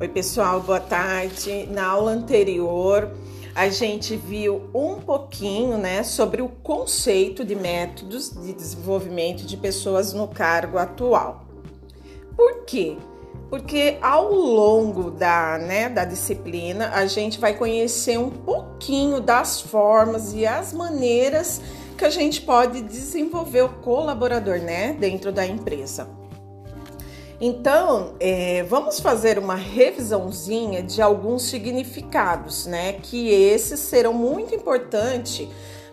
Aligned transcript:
Oi, 0.00 0.06
pessoal, 0.06 0.60
boa 0.60 0.78
tarde. 0.78 1.66
Na 1.72 1.88
aula 1.88 2.12
anterior, 2.12 3.10
a 3.52 3.68
gente 3.68 4.14
viu 4.14 4.70
um 4.72 5.00
pouquinho, 5.00 5.76
né, 5.76 6.04
sobre 6.04 6.40
o 6.40 6.48
conceito 6.48 7.44
de 7.44 7.56
métodos 7.56 8.30
de 8.30 8.52
desenvolvimento 8.52 9.42
de 9.44 9.56
pessoas 9.56 10.12
no 10.12 10.28
cargo 10.28 10.78
atual. 10.78 11.44
Por 12.36 12.64
quê? 12.64 12.96
Porque 13.50 13.98
ao 14.00 14.32
longo 14.32 15.10
da, 15.10 15.58
né, 15.58 15.88
da 15.88 16.04
disciplina, 16.04 16.90
a 16.90 17.04
gente 17.06 17.40
vai 17.40 17.54
conhecer 17.54 18.20
um 18.20 18.30
pouquinho 18.30 19.20
das 19.20 19.60
formas 19.60 20.32
e 20.32 20.46
as 20.46 20.72
maneiras 20.72 21.60
que 21.96 22.04
a 22.04 22.10
gente 22.10 22.40
pode 22.42 22.82
desenvolver 22.82 23.62
o 23.62 23.68
colaborador, 23.80 24.60
né, 24.60 24.92
dentro 24.92 25.32
da 25.32 25.44
empresa. 25.44 26.08
Então, 27.40 28.14
é, 28.18 28.64
vamos 28.64 28.98
fazer 28.98 29.38
uma 29.38 29.54
revisãozinha 29.54 30.82
de 30.82 31.00
alguns 31.00 31.42
significados, 31.42 32.66
né? 32.66 32.94
Que 32.94 33.28
esses 33.28 33.78
serão 33.78 34.12
muito 34.12 34.54
importantes 34.54 35.48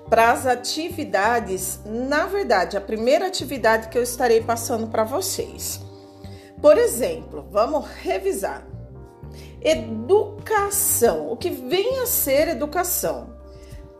para 0.09 0.31
as 0.31 0.47
atividades. 0.47 1.79
Na 1.85 2.25
verdade, 2.25 2.77
a 2.77 2.81
primeira 2.81 3.27
atividade 3.27 3.89
que 3.89 3.97
eu 3.97 4.01
estarei 4.01 4.41
passando 4.41 4.87
para 4.87 5.03
vocês. 5.03 5.79
Por 6.59 6.79
exemplo, 6.79 7.47
vamos 7.51 7.85
revisar. 8.01 8.65
Educação. 9.61 11.31
O 11.31 11.37
que 11.37 11.51
vem 11.51 11.99
a 11.99 12.07
ser 12.07 12.47
educação? 12.47 13.34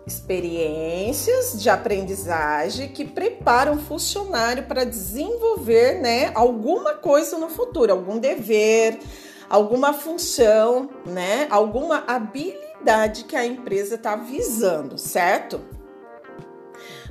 Experiências 0.05 1.61
de 1.61 1.69
aprendizagem 1.69 2.89
que 2.89 3.03
preparam 3.03 3.73
o 3.73 3.81
funcionário 3.81 4.63
para 4.63 4.83
desenvolver 4.83 5.99
né, 5.99 6.31
alguma 6.35 6.93
coisa 6.93 7.37
no 7.37 7.49
futuro, 7.49 7.91
algum 7.91 8.19
dever, 8.19 8.99
alguma 9.49 9.93
função, 9.93 10.89
né, 11.05 11.47
alguma 11.49 12.03
habilidade 12.05 13.23
que 13.23 13.35
a 13.35 13.45
empresa 13.45 13.95
está 13.95 14.15
visando, 14.15 14.97
certo? 14.97 15.59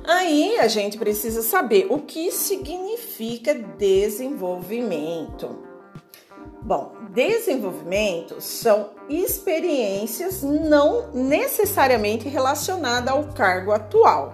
Aí 0.07 0.57
a 0.59 0.67
gente 0.67 0.97
precisa 0.97 1.41
saber 1.41 1.87
o 1.89 1.99
que 1.99 2.31
significa 2.31 3.53
desenvolvimento. 3.53 5.64
Bom, 6.65 6.93
desenvolvimento 7.11 8.41
são 8.41 8.89
experiências 9.07 10.41
não 10.41 11.11
necessariamente 11.13 12.27
relacionadas 12.27 13.13
ao 13.13 13.25
cargo 13.25 13.71
atual, 13.71 14.33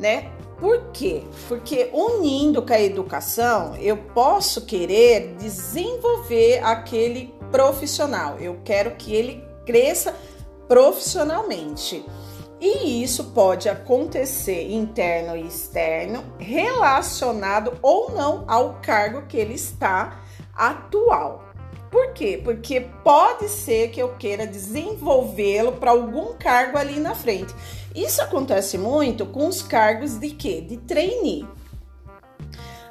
né? 0.00 0.32
Por 0.58 0.90
quê? 0.90 1.22
Porque 1.46 1.90
unindo 1.92 2.62
com 2.62 2.72
a 2.72 2.80
educação, 2.80 3.76
eu 3.76 3.98
posso 3.98 4.64
querer 4.64 5.34
desenvolver 5.34 6.64
aquele 6.64 7.34
profissional. 7.52 8.38
Eu 8.38 8.58
quero 8.64 8.92
que 8.92 9.14
ele 9.14 9.44
cresça 9.66 10.16
profissionalmente. 10.66 12.02
E 12.58 13.02
isso 13.02 13.32
pode 13.32 13.68
acontecer 13.68 14.72
interno 14.72 15.36
e 15.36 15.46
externo, 15.46 16.24
relacionado 16.38 17.74
ou 17.82 18.12
não 18.12 18.44
ao 18.48 18.80
cargo 18.80 19.26
que 19.26 19.36
ele 19.36 19.52
está 19.52 20.22
atual. 20.54 21.46
Por 21.96 22.12
quê? 22.12 22.38
Porque 22.44 22.82
pode 23.02 23.48
ser 23.48 23.88
que 23.88 23.98
eu 23.98 24.10
queira 24.16 24.46
desenvolvê-lo 24.46 25.72
para 25.72 25.92
algum 25.92 26.34
cargo 26.34 26.76
ali 26.76 27.00
na 27.00 27.14
frente. 27.14 27.54
Isso 27.94 28.20
acontece 28.20 28.76
muito 28.76 29.24
com 29.24 29.48
os 29.48 29.62
cargos 29.62 30.18
de 30.18 30.28
quê? 30.28 30.60
De 30.60 30.76
trainee. 30.76 31.48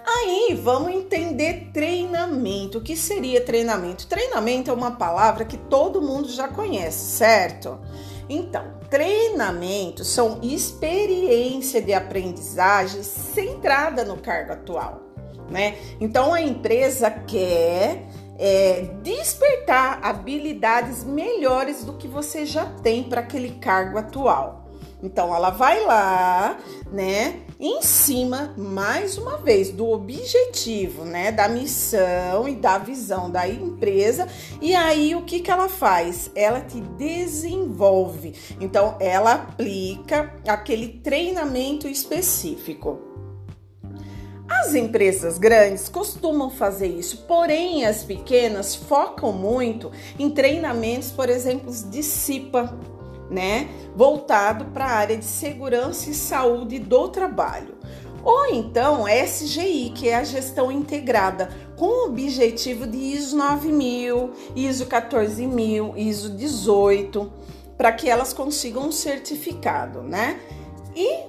Aí 0.04 0.60
vamos 0.60 0.92
entender 0.92 1.70
treinamento. 1.72 2.80
O 2.80 2.82
que 2.82 2.98
seria 2.98 3.46
treinamento? 3.46 4.08
Treinamento 4.08 4.72
é 4.72 4.74
uma 4.74 4.90
palavra 4.90 5.46
que 5.46 5.58
todo 5.58 6.02
mundo 6.02 6.28
já 6.28 6.48
conhece, 6.48 7.18
certo? 7.18 7.80
Então, 8.28 8.74
treinamento 8.90 10.04
são 10.04 10.40
experiência 10.42 11.80
de 11.80 11.94
aprendizagem 11.94 13.04
centrada 13.04 14.04
no 14.04 14.18
cargo 14.18 14.54
atual, 14.54 15.04
né? 15.48 15.78
Então 16.02 16.34
a 16.34 16.42
empresa 16.42 17.12
quer 17.12 18.04
é, 18.38 18.90
despertar 19.02 20.00
habilidades 20.02 21.04
melhores 21.04 21.84
do 21.84 21.94
que 21.94 22.08
você 22.08 22.46
já 22.46 22.66
tem 22.66 23.04
para 23.04 23.22
aquele 23.22 23.52
cargo 23.52 23.98
atual. 23.98 24.66
Então 25.04 25.36
ela 25.36 25.52
vai 25.52 25.84
lá, 25.84 26.58
né, 26.92 27.42
em 27.60 27.82
cima 27.82 28.54
mais 28.58 29.18
uma 29.18 29.38
vez 29.38 29.70
do 29.70 29.90
objetivo, 29.90 31.04
né, 31.04 31.32
da 31.32 31.48
missão 31.48 32.48
e 32.48 32.56
da 32.56 32.78
visão 32.78 33.30
da 33.30 33.48
empresa. 33.48 34.28
E 34.62 34.74
aí 34.74 35.14
o 35.16 35.24
que 35.24 35.42
que 35.42 35.52
ela 35.52 35.70
faz? 35.70 36.32
Ela 36.34 36.62
te 36.62 36.80
desenvolve. 36.82 38.34
Então 38.60 38.96
ela 39.00 39.34
aplica 39.34 40.34
aquele 40.48 40.88
treinamento 40.88 41.88
específico. 41.88 43.15
As 44.60 44.74
empresas 44.74 45.38
grandes 45.38 45.90
costumam 45.90 46.50
fazer 46.50 46.88
isso, 46.88 47.26
porém 47.28 47.86
as 47.86 48.04
pequenas 48.04 48.76
focam 48.76 49.32
muito 49.32 49.92
em 50.18 50.30
treinamentos, 50.30 51.12
por 51.12 51.30
exemplo, 51.30 51.72
de 51.72 52.02
CIPA, 52.02 52.74
né? 53.30 53.70
Voltado 53.96 54.66
para 54.66 54.86
a 54.86 54.92
área 54.92 55.18
de 55.18 55.26
segurança 55.26 56.10
e 56.10 56.14
saúde 56.14 56.80
do 56.80 57.08
trabalho. 57.10 57.76
Ou 58.24 58.48
então 58.48 59.06
SGI, 59.08 59.92
que 59.94 60.10
é 60.10 60.16
a 60.16 60.24
gestão 60.24 60.72
integrada, 60.72 61.50
com 61.76 61.86
o 61.86 62.06
objetivo 62.08 62.88
de 62.88 62.98
ISO 62.98 63.38
9000, 63.38 64.32
ISO 64.56 64.86
14000, 64.88 65.94
ISO 65.96 66.30
18, 66.32 67.32
para 67.78 67.92
que 67.92 68.10
elas 68.10 68.34
consigam 68.34 68.88
um 68.88 68.92
certificado, 68.92 70.02
né? 70.02 70.40
E 70.96 71.26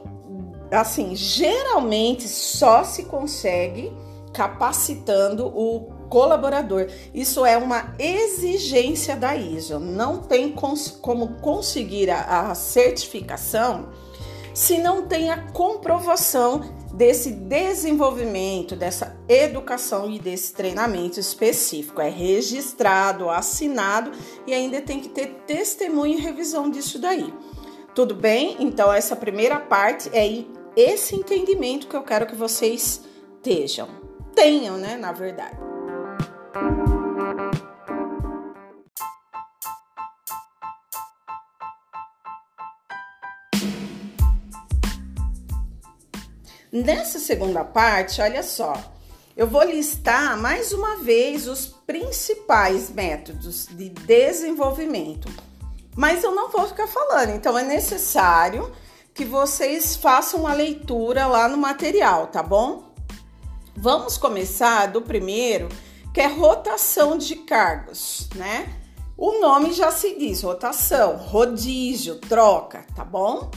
assim, 0.71 1.15
geralmente 1.15 2.29
só 2.29 2.85
se 2.85 3.05
consegue 3.05 3.93
capacitando 4.33 5.47
o 5.47 5.93
colaborador. 6.11 6.89
Isso 7.15 7.45
é 7.45 7.57
uma 7.57 7.95
exigência 7.99 9.17
da 9.17 9.35
ISO. 9.35 9.79
Não 9.79 10.19
tem 10.19 10.53
cons 10.53 10.91
como 10.91 11.41
conseguir 11.41 12.11
a, 12.11 12.51
a 12.51 12.55
certificação 12.55 13.89
se 14.53 14.79
não 14.79 15.03
tem 15.07 15.31
a 15.31 15.53
comprovação 15.53 16.63
desse 16.95 17.31
desenvolvimento, 17.31 18.75
dessa 18.75 19.15
educação 19.29 20.11
e 20.11 20.19
desse 20.19 20.55
treinamento 20.55 21.21
específico. 21.21 22.01
É 22.01 22.09
registrado, 22.09 23.29
assinado 23.29 24.13
e 24.47 24.55
ainda 24.55 24.81
tem 24.81 25.01
que 25.01 25.11
ter 25.11 25.43
testemunho 25.47 26.19
e 26.19 26.23
revisão 26.23 26.71
disso 26.71 26.99
daí. 26.99 27.33
Tudo 27.97 28.15
bem? 28.15 28.59
Então, 28.61 28.93
essa 28.93 29.17
primeira 29.17 29.59
parte 29.59 30.11
é 30.13 30.45
esse 30.77 31.17
entendimento 31.17 31.89
que 31.89 31.97
eu 31.97 32.03
quero 32.03 32.27
que 32.27 32.35
vocês 32.35 33.01
estejam, 33.39 33.89
tenham, 34.35 34.77
né, 34.77 34.99
na 34.99 35.13
verdade. 35.13 35.57
Nessa 46.71 47.19
segunda 47.19 47.65
parte, 47.65 48.21
olha 48.21 48.43
só, 48.43 48.75
eu 49.35 49.47
vou 49.47 49.63
listar 49.63 50.37
mais 50.37 50.71
uma 50.71 50.97
vez 50.97 51.49
os 51.49 51.67
principais 51.67 52.91
métodos 52.91 53.67
de 53.71 53.89
desenvolvimento, 53.89 55.31
mas 55.97 56.23
eu 56.23 56.35
não 56.35 56.51
vou 56.51 56.69
ficar 56.69 56.87
falando, 56.87 57.31
então 57.31 57.59
é 57.59 57.65
necessário 57.65 58.71
que 59.15 59.25
vocês 59.25 59.97
façam 59.97 60.47
a 60.47 60.53
leitura 60.53 61.27
lá 61.27 61.49
no 61.49 61.57
material, 61.57 62.27
tá 62.27 62.43
bom? 62.43 62.95
Vamos 63.75 64.19
começar 64.19 64.87
do 64.87 65.01
primeiro, 65.01 65.69
que 66.13 66.21
é 66.21 66.27
rotação 66.27 67.17
de 67.17 67.37
cargos, 67.37 68.29
né? 68.35 68.75
O 69.17 69.41
nome 69.41 69.73
já 69.73 69.91
se 69.91 70.19
diz 70.19 70.43
rotação, 70.43 71.17
rodízio, 71.17 72.17
troca, 72.17 72.87
tá 72.95 73.03
bom? 73.03 73.51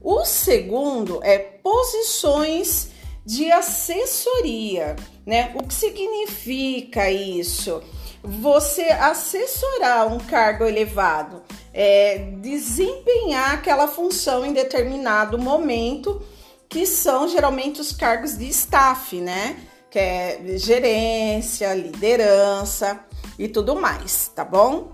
O 0.00 0.24
segundo 0.24 1.20
é 1.24 1.38
posições 1.38 2.90
de 3.26 3.50
assessoria, 3.50 4.94
né? 5.26 5.52
O 5.56 5.64
que 5.64 5.74
significa 5.74 7.10
isso? 7.10 7.82
Você 8.22 8.82
assessorar 8.82 10.12
um 10.12 10.18
cargo 10.18 10.64
elevado 10.64 11.42
é, 11.72 12.32
desempenhar 12.40 13.54
aquela 13.54 13.86
função 13.86 14.44
em 14.44 14.52
determinado 14.52 15.38
momento, 15.38 16.20
que 16.68 16.84
são 16.84 17.28
geralmente 17.28 17.80
os 17.80 17.92
cargos 17.92 18.36
de 18.36 18.48
staff, 18.48 19.20
né? 19.20 19.56
Que 19.90 19.98
é 19.98 20.40
gerência, 20.56 21.72
liderança 21.74 23.00
e 23.38 23.48
tudo 23.48 23.76
mais, 23.76 24.28
tá 24.34 24.44
bom? 24.44 24.92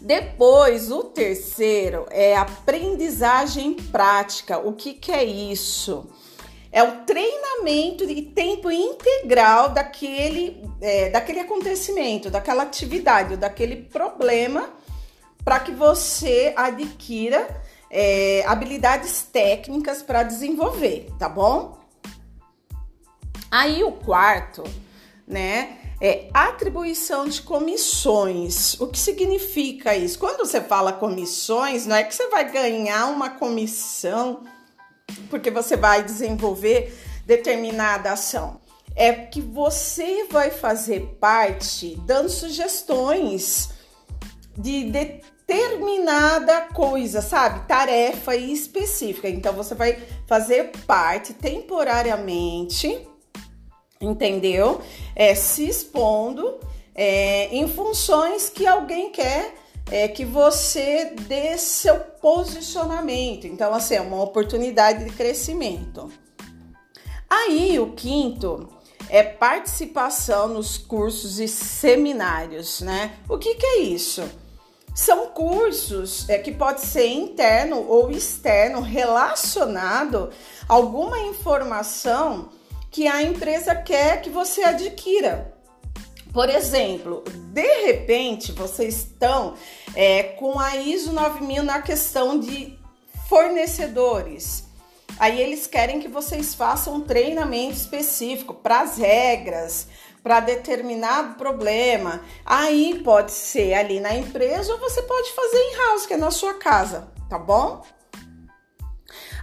Depois, 0.00 0.90
o 0.90 1.04
terceiro 1.04 2.06
é 2.10 2.36
aprendizagem 2.36 3.74
prática. 3.74 4.58
O 4.58 4.72
que, 4.72 4.94
que 4.94 5.12
é 5.12 5.24
isso? 5.24 6.08
É 6.72 6.82
o 6.82 7.04
treinamento 7.04 8.06
de 8.06 8.22
tempo 8.22 8.70
integral 8.70 9.70
daquele 9.70 10.62
é, 10.80 11.10
daquele 11.10 11.40
acontecimento, 11.40 12.30
daquela 12.30 12.62
atividade, 12.62 13.36
daquele 13.36 13.76
problema, 13.76 14.70
para 15.44 15.60
que 15.60 15.72
você 15.72 16.52
adquira 16.56 17.48
é, 17.90 18.44
habilidades 18.46 19.22
técnicas 19.22 20.02
para 20.02 20.22
desenvolver, 20.22 21.08
tá 21.18 21.28
bom? 21.28 21.78
Aí 23.50 23.82
o 23.82 23.92
quarto, 23.92 24.62
né? 25.26 25.76
É 26.02 26.30
atribuição 26.32 27.28
de 27.28 27.42
comissões. 27.42 28.80
O 28.80 28.86
que 28.86 28.98
significa 28.98 29.94
isso? 29.94 30.18
Quando 30.18 30.38
você 30.38 30.58
fala 30.58 30.94
comissões, 30.94 31.84
não 31.84 31.94
é 31.94 32.04
que 32.04 32.14
você 32.14 32.26
vai 32.28 32.50
ganhar 32.50 33.06
uma 33.06 33.28
comissão 33.28 34.42
porque 35.28 35.50
você 35.50 35.76
vai 35.76 36.02
desenvolver 36.02 36.96
determinada 37.26 38.12
ação. 38.12 38.60
É 38.96 39.12
que 39.12 39.40
você 39.40 40.24
vai 40.24 40.50
fazer 40.50 41.16
parte 41.20 41.96
dando 42.04 42.28
sugestões 42.28 43.70
de 44.56 44.90
determinada 44.90 46.62
coisa, 46.72 47.22
sabe? 47.22 47.66
Tarefa 47.66 48.34
específica. 48.36 49.28
Então 49.28 49.52
você 49.52 49.74
vai 49.74 49.98
fazer 50.26 50.72
parte 50.86 51.32
temporariamente, 51.32 53.06
entendeu? 54.00 54.80
É, 55.14 55.34
se 55.34 55.68
expondo 55.68 56.58
é, 56.94 57.46
em 57.54 57.68
funções 57.68 58.48
que 58.48 58.66
alguém 58.66 59.10
quer 59.10 59.54
é, 59.90 60.08
que 60.08 60.24
você 60.24 61.12
dê 61.26 61.58
seu 61.58 61.98
posicionamento. 61.98 63.46
Então, 63.46 63.74
assim, 63.74 63.94
é 63.94 64.00
uma 64.00 64.22
oportunidade 64.22 65.04
de 65.04 65.10
crescimento. 65.10 66.10
Aí, 67.28 67.78
o 67.78 67.92
quinto 67.92 68.68
é 69.08 69.22
participação 69.22 70.48
nos 70.48 70.78
cursos 70.78 71.40
e 71.40 71.48
seminários, 71.48 72.80
né? 72.80 73.16
O 73.28 73.36
que, 73.36 73.54
que 73.56 73.66
é 73.66 73.78
isso? 73.80 74.22
São 74.94 75.28
cursos 75.28 76.28
é, 76.28 76.38
que 76.38 76.52
pode 76.52 76.80
ser 76.80 77.06
interno 77.06 77.84
ou 77.88 78.10
externo 78.10 78.80
relacionado 78.80 80.30
a 80.68 80.74
alguma 80.74 81.18
informação 81.20 82.50
que 82.90 83.06
a 83.06 83.22
empresa 83.22 83.74
quer 83.74 84.20
que 84.20 84.30
você 84.30 84.62
adquira. 84.62 85.59
Por 86.32 86.48
exemplo, 86.48 87.24
de 87.52 87.84
repente 87.86 88.52
vocês 88.52 88.98
estão 88.98 89.54
é, 89.94 90.22
com 90.22 90.58
a 90.60 90.76
ISO 90.76 91.12
9000 91.12 91.62
na 91.62 91.82
questão 91.82 92.38
de 92.38 92.78
fornecedores. 93.28 94.64
Aí 95.18 95.40
eles 95.40 95.66
querem 95.66 96.00
que 96.00 96.08
vocês 96.08 96.54
façam 96.54 96.94
um 96.94 97.00
treinamento 97.00 97.74
específico 97.74 98.54
para 98.54 98.80
as 98.80 98.96
regras, 98.96 99.88
para 100.22 100.40
determinado 100.40 101.34
problema. 101.34 102.22
Aí 102.46 103.00
pode 103.02 103.32
ser 103.32 103.74
ali 103.74 103.98
na 103.98 104.14
empresa 104.14 104.72
ou 104.72 104.78
você 104.78 105.02
pode 105.02 105.32
fazer 105.32 105.58
em 105.58 105.76
house, 105.76 106.06
que 106.06 106.14
é 106.14 106.16
na 106.16 106.30
sua 106.30 106.54
casa, 106.54 107.12
tá 107.28 107.38
bom? 107.38 107.82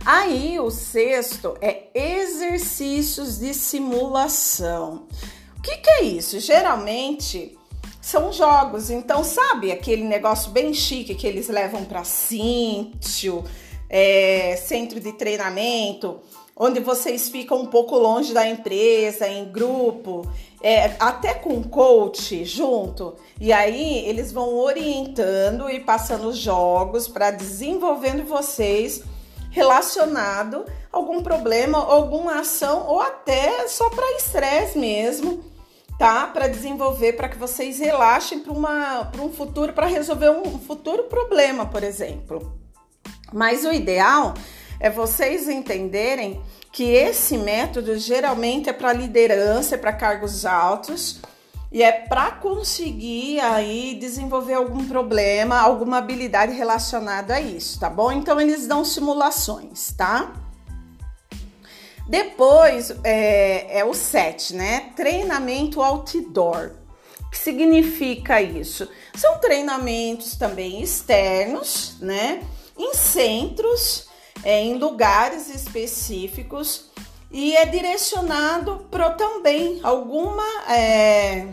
Aí 0.06 0.58
o 0.58 0.72
sexto 0.72 1.58
é 1.60 1.90
exercícios 1.94 3.40
de 3.40 3.54
simulação 3.54 5.08
que, 5.68 5.78
que 5.78 5.90
é 5.90 6.04
isso? 6.04 6.40
Geralmente 6.40 7.58
são 8.02 8.32
jogos. 8.32 8.90
Então, 8.90 9.24
sabe 9.24 9.72
aquele 9.72 10.04
negócio 10.04 10.52
bem 10.52 10.74
chique 10.74 11.14
que 11.14 11.28
eles 11.28 11.50
levam 11.50 11.84
para 11.84 12.06
sítio, 12.06 13.44
é, 13.90 14.56
centro 14.56 15.02
de 15.02 15.12
treinamento, 15.12 16.22
onde 16.56 16.80
vocês 16.80 17.28
ficam 17.28 17.62
um 17.62 17.66
pouco 17.66 17.98
longe 17.98 18.34
da 18.34 18.48
empresa, 18.48 19.28
em 19.28 19.52
grupo, 19.52 20.26
é, 20.64 20.96
até 21.00 21.34
com 21.34 21.62
coach 21.62 22.46
junto. 22.46 23.16
E 23.40 23.52
aí 23.52 24.06
eles 24.08 24.32
vão 24.32 24.56
orientando 24.56 25.70
e 25.70 25.82
passando 25.82 26.32
jogos 26.34 27.10
para 27.10 27.30
desenvolvendo 27.30 28.26
vocês 28.26 29.04
relacionado 29.52 30.66
a 30.94 30.98
algum 30.98 31.22
problema, 31.22 31.78
alguma 31.78 32.40
ação 32.40 32.88
ou 32.88 33.02
até 33.02 33.68
só 33.68 33.90
para 33.90 34.16
estresse 34.16 34.78
mesmo 34.78 35.57
tá? 35.98 36.28
Para 36.28 36.48
desenvolver, 36.48 37.14
para 37.14 37.30
que 37.30 37.38
vocês 37.38 37.80
relaxem 37.80 38.40
para 38.40 38.54
um 39.22 39.32
futuro, 39.32 39.74
para 39.74 39.88
resolver 39.88 40.30
um 40.30 40.60
futuro 40.60 41.04
problema, 41.04 41.66
por 41.66 41.84
exemplo. 41.84 42.58
Mas 43.34 43.66
o 43.66 43.72
ideal 43.72 44.34
é 44.80 44.90
vocês 44.90 45.50
entenderem 45.50 46.42
que 46.72 46.92
esse 46.92 47.38
método 47.38 47.98
geralmente 47.98 48.70
é 48.70 48.74
para 48.74 48.94
liderança, 48.94 49.76
é 49.76 49.78
para 49.78 49.92
cargos 49.92 50.46
altos 50.46 51.20
e 51.72 51.82
é 51.82 51.92
para 51.92 52.32
conseguir 52.32 53.40
aí 53.40 53.98
desenvolver 54.00 54.54
algum 54.54 54.88
problema, 54.88 55.60
alguma 55.60 55.98
habilidade 55.98 56.54
relacionada 56.54 57.36
a 57.36 57.42
isso, 57.42 57.80
tá 57.80 57.90
bom? 57.90 58.12
Então 58.12 58.40
eles 58.40 58.68
dão 58.68 58.86
simulações, 58.86 59.92
tá? 59.92 60.32
Depois 62.08 62.96
é, 63.04 63.80
é 63.80 63.86
o 63.86 63.94
7, 63.94 64.56
né? 64.56 64.92
Treinamento 64.96 65.82
outdoor. 65.82 66.72
O 67.22 67.30
que 67.30 67.38
significa 67.38 68.42
isso? 68.42 68.88
São 69.14 69.40
treinamentos 69.40 70.36
também 70.36 70.82
externos, 70.82 71.98
né? 72.00 72.42
Em 72.78 72.94
centros, 72.94 74.08
é, 74.44 74.62
em 74.62 74.78
lugares 74.78 75.50
específicos 75.50 76.90
e 77.32 77.56
é 77.58 77.66
direcionado 77.66 78.88
para 78.90 79.10
também 79.12 79.80
alguma 79.84 80.44
é, 80.72 81.48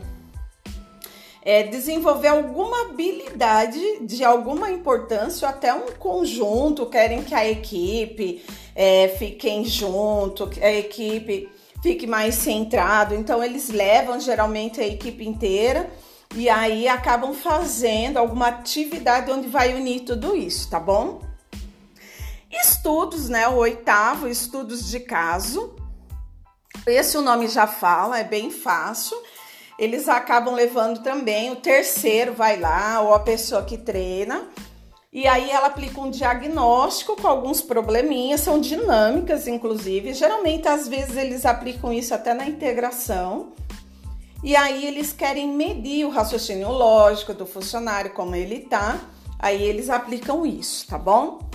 é, 1.45 1.63
desenvolver 1.65 2.29
alguma 2.29 2.87
habilidade 2.87 3.79
de 4.01 4.25
alguma 4.25 4.71
importância, 4.71 5.49
até 5.49 5.75
um 5.75 5.93
conjunto, 5.99 6.87
querem 6.87 7.23
que 7.23 7.35
a 7.35 7.49
equipe 7.49 8.45
é, 8.75 9.09
fiquem 9.19 9.65
junto, 9.65 10.51
a 10.63 10.73
equipe 10.73 11.49
fique 11.83 12.07
mais 12.07 12.37
centrado. 12.37 13.15
Então 13.15 13.45
eles 13.45 13.69
levam 13.69 14.19
geralmente 14.19 14.81
a 14.81 14.87
equipe 14.87 15.29
inteira 15.29 15.91
e 16.35 16.49
aí 16.49 16.89
acabam 16.89 17.35
fazendo 17.35 18.17
alguma 18.17 18.49
atividade 18.49 19.31
onde 19.31 19.49
vai 19.49 19.75
unir 19.75 20.01
tudo 20.01 20.35
isso, 20.35 20.71
tá 20.71 20.81
bom? 20.81 21.21
Estudos, 22.51 23.29
né? 23.29 23.47
O 23.49 23.57
oitavo, 23.57 24.29
estudos 24.29 24.89
de 24.89 25.01
caso. 25.01 25.75
Esse 26.87 27.17
o 27.17 27.23
nome 27.23 27.49
já 27.49 27.67
fala, 27.67 28.19
é 28.19 28.25
bem 28.25 28.51
fácil. 28.51 29.17
Eles 29.79 30.09
acabam 30.09 30.55
levando 30.55 31.03
também 31.03 31.51
o 31.51 31.57
terceiro, 31.57 32.33
vai 32.33 32.59
lá, 32.59 33.01
ou 33.01 33.15
a 33.15 33.21
pessoa 33.21 33.65
que 33.65 33.77
treina 33.77 34.49
e 35.15 35.29
aí 35.29 35.49
ela 35.49 35.69
aplica 35.69 36.01
um 36.01 36.11
diagnóstico 36.11 37.15
com 37.15 37.29
alguns 37.29 37.63
probleminhas, 37.63 38.41
são 38.41 38.61
dinâmicas, 38.61 39.47
inclusive. 39.47 40.13
Geralmente, 40.13 40.67
às 40.67 40.89
vezes, 40.89 41.17
eles 41.17 41.47
aplicam 41.47 41.93
isso 41.93 42.13
até 42.13 42.35
na 42.35 42.49
integração. 42.49 43.53
E 44.43 44.57
aí 44.57 44.85
eles 44.85 45.13
querem 45.13 45.47
medir 45.47 46.05
o 46.05 46.11
raciocínio 46.11 46.69
lógico 46.69 47.33
do 47.33 47.47
funcionário, 47.47 48.11
como 48.11 48.35
ele 48.35 48.63
tá. 48.63 48.99
Aí 49.39 49.63
eles 49.63 49.89
aplicam 49.89 50.45
isso, 50.45 50.85
tá 50.89 50.99
bom? 50.99 51.49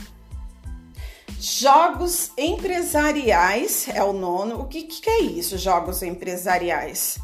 Jogos 1.38 2.32
empresariais 2.38 3.90
é 3.90 4.02
o 4.02 4.14
nono. 4.14 4.62
O 4.62 4.68
que, 4.68 4.84
que 4.84 5.10
é 5.10 5.20
isso, 5.20 5.58
jogos 5.58 6.02
empresariais? 6.02 7.20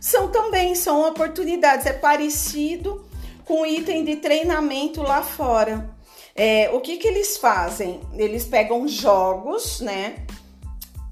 São 0.00 0.28
também, 0.28 0.74
são 0.74 1.08
oportunidades, 1.08 1.86
é 1.86 1.92
parecido 1.92 3.04
com 3.44 3.64
item 3.64 4.04
de 4.04 4.16
treinamento 4.16 5.02
lá 5.02 5.22
fora. 5.22 5.90
É, 6.34 6.70
o 6.72 6.80
que, 6.80 6.96
que 6.96 7.06
eles 7.06 7.36
fazem? 7.36 8.00
Eles 8.14 8.44
pegam 8.44 8.86
jogos, 8.88 9.80
né, 9.80 10.26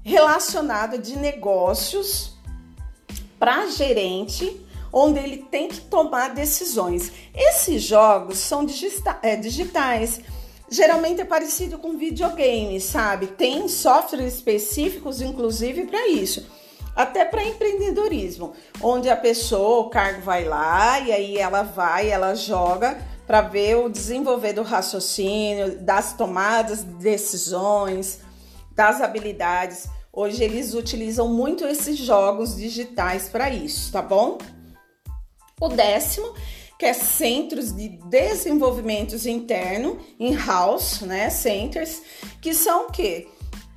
relacionados 0.03 1.01
de 1.01 1.17
negócios 1.17 2.33
para 3.39 3.67
gerente, 3.67 4.61
onde 4.91 5.19
ele 5.19 5.37
tem 5.37 5.69
que 5.69 5.81
tomar 5.81 6.33
decisões. 6.33 7.11
Esses 7.33 7.81
jogos 7.81 8.37
são 8.37 8.65
digita 8.65 9.17
é, 9.21 9.35
digitais. 9.35 10.21
Geralmente 10.69 11.21
é 11.21 11.25
parecido 11.25 11.77
com 11.77 11.97
videogame, 11.97 12.79
sabe? 12.79 13.27
Tem 13.27 13.67
softwares 13.67 14.35
específicos, 14.35 15.21
inclusive, 15.21 15.85
para 15.85 16.07
isso 16.07 16.45
até 16.95 17.25
para 17.25 17.43
empreendedorismo, 17.43 18.53
onde 18.81 19.09
a 19.09 19.15
pessoa, 19.15 19.87
o 19.87 19.89
cargo 19.89 20.21
vai 20.21 20.45
lá 20.45 20.99
e 20.99 21.11
aí 21.11 21.37
ela 21.37 21.63
vai, 21.63 22.09
ela 22.09 22.35
joga 22.35 22.97
para 23.25 23.41
ver 23.41 23.77
o 23.77 23.89
desenvolver 23.89 24.53
do 24.53 24.63
raciocínio, 24.63 25.79
das 25.79 26.13
tomadas 26.13 26.83
de 26.83 26.93
decisões, 26.95 28.19
das 28.75 29.01
habilidades. 29.01 29.87
Hoje 30.11 30.43
eles 30.43 30.73
utilizam 30.73 31.27
muito 31.27 31.65
esses 31.65 31.97
jogos 31.97 32.55
digitais 32.55 33.29
para 33.29 33.49
isso, 33.49 33.91
tá 33.91 34.01
bom? 34.01 34.37
O 35.59 35.69
décimo, 35.69 36.33
que 36.77 36.85
é 36.85 36.93
centros 36.93 37.71
de 37.71 37.89
desenvolvimento 38.09 39.15
interno, 39.27 39.99
in-house, 40.19 41.01
né? 41.01 41.29
Centers, 41.29 42.01
que 42.41 42.53
são 42.53 42.87
o 42.87 42.91
quê? 42.91 43.27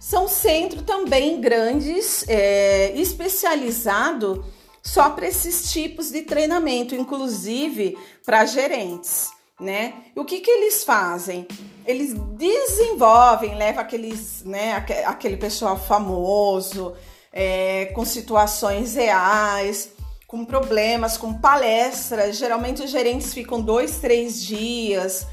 São 0.08 0.28
centros 0.28 0.82
também 0.82 1.40
grandes, 1.40 2.24
é, 2.28 2.92
especializado 2.94 4.44
só 4.80 5.10
para 5.10 5.26
esses 5.26 5.72
tipos 5.72 6.12
de 6.12 6.22
treinamento, 6.22 6.94
inclusive 6.94 7.98
para 8.24 8.46
gerentes, 8.46 9.30
né? 9.60 9.94
O 10.14 10.24
que 10.24 10.38
que 10.38 10.48
eles 10.48 10.84
fazem? 10.84 11.44
Eles 11.84 12.14
desenvolvem, 12.14 13.56
levam 13.56 13.80
aqueles, 13.80 14.44
né, 14.44 14.74
aquele 15.06 15.36
pessoal 15.36 15.76
famoso, 15.76 16.94
é, 17.32 17.86
com 17.86 18.04
situações 18.04 18.94
reais, 18.94 19.90
com 20.28 20.44
problemas, 20.44 21.16
com 21.16 21.34
palestras. 21.34 22.36
Geralmente 22.36 22.80
os 22.80 22.90
gerentes 22.92 23.34
ficam 23.34 23.60
dois, 23.60 23.98
três 23.98 24.40
dias 24.40 25.26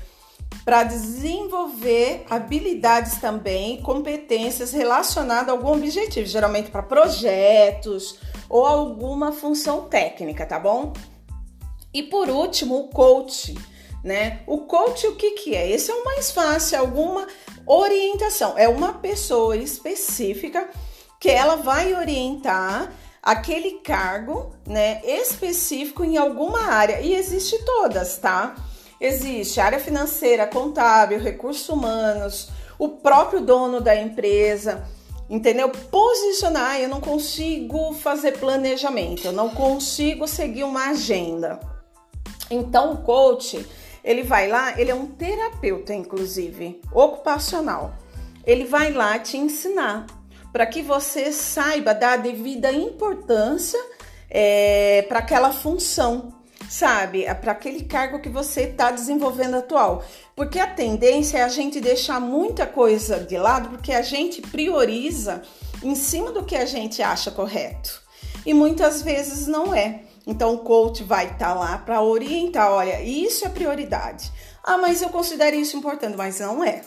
para 0.64 0.84
desenvolver 0.84 2.26
habilidades 2.30 3.18
também, 3.20 3.82
competências 3.82 4.72
relacionadas 4.72 5.50
a 5.50 5.52
algum 5.52 5.74
objetivo, 5.74 6.26
geralmente 6.26 6.72
para 6.72 6.82
projetos 6.82 8.18
ou 8.48 8.66
alguma 8.66 9.32
função 9.32 9.86
técnica, 9.90 10.46
tá 10.46 10.60
bom? 10.60 10.94
E 11.94 12.04
por 12.04 12.30
último, 12.30 12.78
o 12.78 12.88
coach, 12.88 13.56
né? 14.04 14.42
O 14.48 14.60
coach 14.60 15.06
o 15.08 15.16
que 15.16 15.32
que 15.32 15.56
é? 15.56 15.70
Esse 15.70 15.92
é 15.92 15.94
o 15.94 16.06
mais 16.06 16.32
fácil, 16.32 16.80
alguma 16.80 17.28
orientação. 17.66 18.58
É 18.58 18.68
uma 18.68 18.94
pessoa 18.94 19.58
específica 19.58 20.70
que 21.20 21.30
ela 21.30 21.58
vai 21.58 21.94
orientar 21.94 22.92
aquele 23.22 23.80
cargo, 23.80 24.54
né, 24.68 25.02
específico 25.06 26.04
em 26.04 26.18
alguma 26.18 26.66
área 26.66 27.00
e 27.00 27.16
existe 27.16 27.58
todas, 27.64 28.18
tá? 28.18 28.54
Existe 29.04 29.60
área 29.60 29.82
financeira, 29.82 30.48
contábil, 30.48 31.20
recursos 31.20 31.68
humanos, 31.68 32.48
o 32.80 32.88
próprio 32.88 33.42
dono 33.42 33.82
da 33.82 33.94
empresa, 33.94 34.88
entendeu? 35.30 35.68
Posicionar, 35.68 36.80
eu 36.80 36.88
não 36.88 37.02
consigo 37.02 37.94
fazer 37.96 38.40
planejamento, 38.40 39.26
eu 39.26 39.34
não 39.34 39.50
consigo 39.50 40.26
seguir 40.26 40.64
uma 40.64 40.92
agenda. 40.92 41.60
Então, 42.50 42.94
o 42.94 42.98
coach, 43.04 43.68
ele 44.06 44.24
vai 44.24 44.48
lá, 44.48 44.80
ele 44.80 44.92
é 44.92 44.96
um 44.96 45.08
terapeuta, 45.08 45.94
inclusive, 45.94 46.80
ocupacional. 46.94 47.96
Ele 48.46 48.64
vai 48.64 48.94
lá 48.94 49.20
te 49.20 49.36
ensinar 49.36 50.06
para 50.54 50.66
que 50.66 50.82
você 50.82 51.30
saiba 51.34 51.94
dar 51.94 52.14
a 52.14 52.18
devida 52.18 52.72
importância 52.72 53.84
é, 54.30 55.02
para 55.10 55.20
aquela 55.20 55.52
função, 55.52 56.42
sabe? 56.74 57.24
É 57.24 57.36
para 57.36 57.52
aquele 57.52 57.84
cargo 57.84 58.20
que 58.20 58.30
você 58.30 58.62
está 58.62 58.90
desenvolvendo 58.90 59.58
atual. 59.58 60.04
Porque 60.36 60.60
a 60.60 60.66
tendência 60.66 61.38
é 61.38 61.44
a 61.44 61.48
gente 61.48 61.80
deixar 61.80 62.20
muita 62.20 62.66
coisa 62.66 63.20
de 63.20 63.38
lado, 63.38 63.70
porque 63.70 63.94
a 63.94 64.02
gente 64.02 64.42
prioriza 64.42 65.44
em 65.84 65.94
cima 65.94 66.32
do 66.32 66.44
que 66.44 66.56
a 66.56 66.66
gente 66.66 67.04
acha 67.04 67.30
correto. 67.30 68.02
E 68.44 68.56
muitas 68.56 69.04
vezes 69.04 69.46
não 69.46 69.74
é. 69.74 70.02
Então 70.26 70.56
o 70.56 70.60
coach 70.60 71.04
vai 71.04 71.26
estar 71.26 71.50
tá 71.50 71.54
lá 71.54 71.78
para 71.78 72.02
orientar, 72.02 72.72
olha, 72.72 73.04
isso 73.04 73.46
é 73.46 73.50
prioridade. 73.50 74.32
Ah, 74.64 74.78
mas 74.78 75.02
eu 75.02 75.10
considero 75.10 75.56
isso 75.56 75.78
importante, 75.78 76.18
mas 76.18 76.40
não 76.40 76.64
é. 76.64 76.82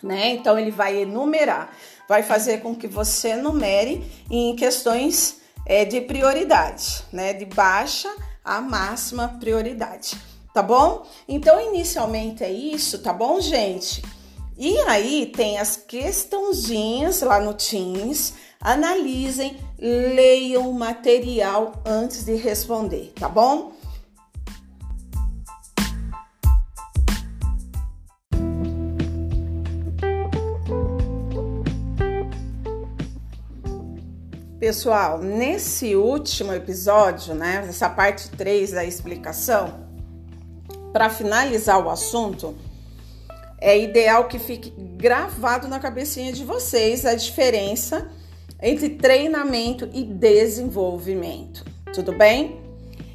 Né? 0.00 0.34
Então 0.34 0.56
ele 0.56 0.70
vai 0.70 1.02
enumerar 1.02 1.74
vai 2.06 2.22
fazer 2.22 2.60
com 2.60 2.74
que 2.74 2.86
você 2.86 3.34
numere 3.34 4.04
em 4.30 4.54
questões 4.54 5.40
é, 5.66 5.86
de 5.86 6.02
prioridade, 6.02 7.02
né? 7.10 7.32
De 7.32 7.46
baixa 7.46 8.14
a 8.44 8.60
máxima 8.60 9.28
prioridade, 9.40 10.16
tá 10.52 10.62
bom? 10.62 11.06
Então, 11.26 11.60
inicialmente 11.60 12.44
é 12.44 12.52
isso, 12.52 12.98
tá 12.98 13.12
bom, 13.12 13.40
gente? 13.40 14.02
E 14.56 14.78
aí 14.80 15.26
tem 15.26 15.58
as 15.58 15.76
questãozinhas 15.76 17.22
lá 17.22 17.40
no 17.40 17.54
Teams, 17.54 18.34
analisem, 18.60 19.56
leiam 19.78 20.70
o 20.70 20.74
material 20.74 21.72
antes 21.84 22.24
de 22.24 22.34
responder, 22.34 23.12
tá 23.18 23.28
bom? 23.28 23.72
Pessoal, 34.64 35.18
nesse 35.18 35.94
último 35.94 36.50
episódio, 36.54 37.34
né, 37.34 37.66
essa 37.68 37.86
parte 37.86 38.30
3 38.30 38.70
da 38.70 38.82
explicação, 38.82 39.84
para 40.90 41.10
finalizar 41.10 41.84
o 41.84 41.90
assunto, 41.90 42.56
é 43.60 43.78
ideal 43.78 44.26
que 44.26 44.38
fique 44.38 44.72
gravado 44.96 45.68
na 45.68 45.78
cabecinha 45.78 46.32
de 46.32 46.46
vocês 46.46 47.04
a 47.04 47.14
diferença 47.14 48.10
entre 48.58 48.88
treinamento 48.88 49.86
e 49.92 50.02
desenvolvimento. 50.02 51.62
Tudo 51.92 52.12
bem? 52.12 52.58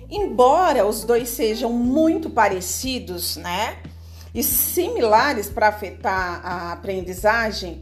Embora 0.07 0.85
os 0.85 1.03
dois 1.03 1.29
sejam 1.29 1.73
muito 1.73 2.29
parecidos, 2.29 3.37
né? 3.37 3.79
E 4.35 4.43
similares 4.43 5.49
para 5.49 5.69
afetar 5.69 6.45
a 6.45 6.73
aprendizagem, 6.73 7.81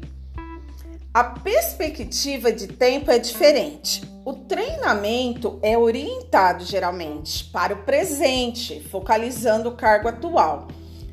a 1.17 1.23
perspectiva 1.23 2.51
de 2.51 2.67
tempo 2.67 3.09
é 3.09 3.17
diferente. 3.17 4.03
O 4.23 4.33
treinamento 4.33 5.57
é 5.63 5.75
orientado 5.75 6.63
geralmente 6.63 7.45
para 7.45 7.73
o 7.73 7.77
presente, 7.77 8.87
focalizando 8.91 9.69
o 9.69 9.75
cargo 9.75 10.09
atual 10.09 10.67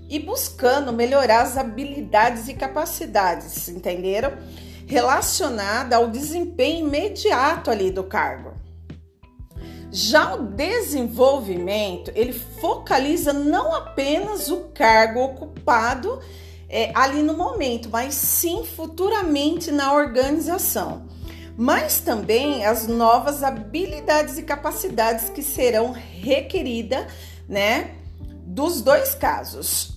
e 0.07 0.19
buscando 0.19 0.93
melhorar 0.93 1.41
as 1.41 1.57
habilidades 1.57 2.49
e 2.49 2.53
capacidades, 2.53 3.67
entenderam? 3.71 4.35
Relacionada 4.87 5.97
ao 5.97 6.09
desempenho 6.09 6.87
imediato 6.87 7.71
ali 7.71 7.91
do 7.91 8.05
cargo. 8.05 8.53
Já 9.91 10.35
o 10.35 10.49
desenvolvimento, 10.49 12.13
ele 12.15 12.35
focaliza 12.35 13.33
não 13.33 13.75
apenas 13.75 14.51
o 14.51 14.69
cargo 14.75 15.21
ocupado 15.21 16.21
é, 16.69 16.91
ali 16.95 17.23
no 17.23 17.37
momento, 17.37 17.89
mas 17.91 18.15
sim 18.15 18.65
futuramente 18.65 19.71
na 19.71 19.93
organização. 19.93 21.07
Mas 21.57 22.01
também 22.01 22.65
as 22.65 22.87
novas 22.89 23.43
habilidades 23.43 24.39
e 24.39 24.43
capacidades 24.43 25.29
que 25.31 25.43
serão 25.43 25.93
requeridas, 25.93 27.07
né, 27.49 27.95
dos 28.47 28.81
dois 28.81 29.15
casos, 29.15 29.95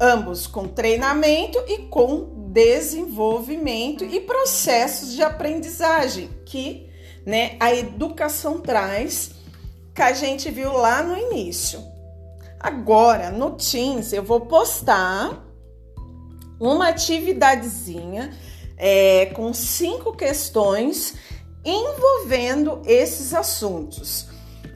ambos 0.00 0.46
com 0.46 0.68
treinamento 0.68 1.58
e 1.66 1.78
com 1.88 2.50
desenvolvimento 2.52 4.04
e 4.04 4.20
processos 4.20 5.14
de 5.14 5.22
aprendizagem 5.22 6.30
que, 6.44 6.88
né, 7.26 7.56
a 7.58 7.74
educação 7.74 8.60
traz, 8.60 9.32
que 9.94 10.02
a 10.02 10.12
gente 10.12 10.50
viu 10.50 10.72
lá 10.72 11.02
no 11.02 11.16
início. 11.16 11.82
Agora, 12.58 13.30
no 13.30 13.56
Teams, 13.56 14.12
eu 14.12 14.22
vou 14.22 14.42
postar 14.42 15.51
uma 16.62 16.90
atividadezinha 16.90 18.30
é, 18.76 19.26
com 19.26 19.52
cinco 19.52 20.12
questões 20.16 21.14
envolvendo 21.64 22.80
esses 22.86 23.34
assuntos. 23.34 24.28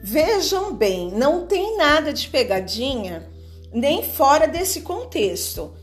Vejam 0.03 0.73
bem, 0.73 1.11
não 1.11 1.47
tem 1.47 1.77
nada 1.77 2.11
de 2.11 2.27
pegadinha 2.27 3.29
nem 3.71 4.03
fora 4.03 4.47
desse 4.47 4.81
contexto. 4.81 5.73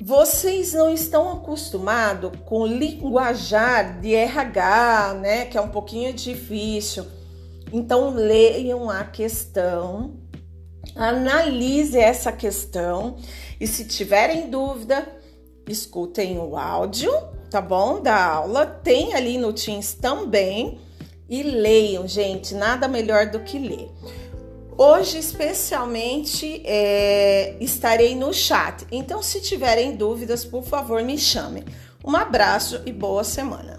Vocês 0.00 0.72
não 0.72 0.92
estão 0.92 1.32
acostumados 1.32 2.32
com 2.44 2.66
linguajar 2.66 4.00
de 4.00 4.14
RH, 4.14 5.14
né? 5.20 5.44
Que 5.44 5.58
é 5.58 5.60
um 5.60 5.68
pouquinho 5.68 6.12
difícil. 6.12 7.06
Então 7.72 8.10
leiam 8.10 8.88
a 8.88 9.04
questão, 9.04 10.16
analise 10.98 11.96
essa 11.96 12.32
questão 12.32 13.16
e 13.60 13.66
se 13.66 13.84
tiverem 13.84 14.50
dúvida, 14.50 15.06
escutem 15.68 16.38
o 16.38 16.56
áudio, 16.56 17.12
tá 17.50 17.60
bom? 17.60 18.02
Da 18.02 18.24
aula, 18.24 18.66
tem 18.66 19.14
ali 19.14 19.38
no 19.38 19.52
Teams 19.52 19.94
também 19.94 20.80
e 21.28 21.42
leiam, 21.42 22.06
gente, 22.08 22.54
nada 22.54 22.88
melhor 22.88 23.26
do 23.26 23.40
que 23.40 23.58
ler. 23.58 23.88
Hoje, 24.76 25.18
especialmente, 25.18 26.62
é, 26.64 27.56
estarei 27.60 28.14
no 28.14 28.32
chat, 28.32 28.86
então 28.90 29.22
se 29.22 29.40
tiverem 29.40 29.96
dúvidas, 29.96 30.44
por 30.44 30.64
favor, 30.64 31.02
me 31.02 31.18
chamem. 31.18 31.64
Um 32.04 32.14
abraço 32.16 32.80
e 32.86 32.92
boa 32.92 33.24
semana. 33.24 33.77